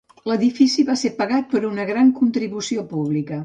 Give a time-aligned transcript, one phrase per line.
[0.29, 3.39] L'edifici va ser pagat per una gran contribució pública.